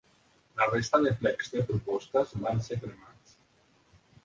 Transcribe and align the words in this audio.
La 0.59 0.67
resta 0.69 0.99
de 1.03 1.11
plecs 1.19 1.51
de 1.57 1.61
propostes 1.69 2.33
van 2.47 2.65
ser 2.71 2.81
cremats. 2.87 3.39